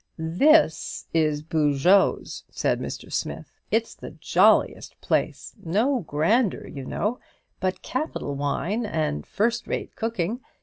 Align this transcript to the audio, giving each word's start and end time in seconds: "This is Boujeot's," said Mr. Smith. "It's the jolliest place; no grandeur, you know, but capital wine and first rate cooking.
"This 0.17 1.05
is 1.13 1.43
Boujeot's," 1.43 2.43
said 2.49 2.79
Mr. 2.79 3.13
Smith. 3.13 3.51
"It's 3.69 3.93
the 3.93 4.09
jolliest 4.09 4.99
place; 4.99 5.53
no 5.63 5.99
grandeur, 5.99 6.65
you 6.65 6.85
know, 6.85 7.19
but 7.59 7.83
capital 7.83 8.33
wine 8.33 8.83
and 8.83 9.27
first 9.27 9.67
rate 9.67 9.95
cooking. 9.95 10.41